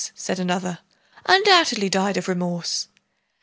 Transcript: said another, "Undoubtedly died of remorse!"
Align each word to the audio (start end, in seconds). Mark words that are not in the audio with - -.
said 0.15 0.39
another, 0.39 0.79
"Undoubtedly 1.27 1.87
died 1.87 2.17
of 2.17 2.27
remorse!" 2.27 2.87